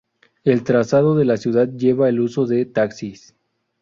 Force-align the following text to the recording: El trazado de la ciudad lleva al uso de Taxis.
El 0.43 0.63
trazado 0.63 1.13
de 1.13 1.25
la 1.25 1.37
ciudad 1.37 1.69
lleva 1.77 2.07
al 2.07 2.21
uso 2.21 2.47
de 2.47 2.65
Taxis. 2.65 3.35